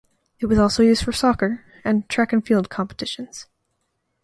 It 0.39 0.47
was 0.47 0.57
also 0.57 0.81
used 0.81 1.03
for 1.03 1.11
soccer 1.11 1.63
and 1.85 2.09
track 2.09 2.33
and 2.33 2.43
field 2.43 2.71
competitions. 2.71 3.45